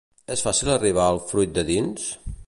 És 0.35 0.41
fàcil 0.45 0.71
arribar 0.75 1.05
al 1.09 1.21
fruit 1.33 1.53
de 1.59 1.65
dins? 1.71 2.09